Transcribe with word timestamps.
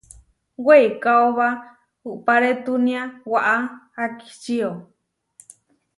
Weikaóba 0.65 1.47
uʼparetúnia 2.09 3.01
waʼá 3.31 3.55
akíčio. 4.03 4.69